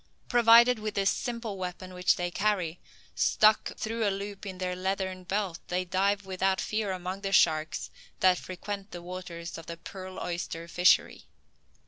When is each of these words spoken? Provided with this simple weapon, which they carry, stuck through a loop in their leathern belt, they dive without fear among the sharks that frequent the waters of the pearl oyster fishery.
Provided 0.29 0.79
with 0.79 0.95
this 0.95 1.11
simple 1.11 1.57
weapon, 1.59 1.93
which 1.93 2.15
they 2.15 2.31
carry, 2.31 2.79
stuck 3.13 3.77
through 3.77 4.03
a 4.03 4.09
loop 4.09 4.47
in 4.47 4.57
their 4.57 4.75
leathern 4.75 5.23
belt, 5.25 5.59
they 5.67 5.85
dive 5.85 6.25
without 6.25 6.59
fear 6.59 6.91
among 6.91 7.21
the 7.21 7.31
sharks 7.31 7.91
that 8.19 8.39
frequent 8.39 8.89
the 8.89 9.01
waters 9.03 9.59
of 9.59 9.67
the 9.67 9.77
pearl 9.77 10.19
oyster 10.19 10.67
fishery. 10.67 11.25